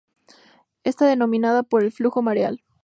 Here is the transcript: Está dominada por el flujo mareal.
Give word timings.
Está 0.83 1.15
dominada 1.15 1.61
por 1.61 1.83
el 1.83 1.91
flujo 1.91 2.23
mareal. 2.23 2.63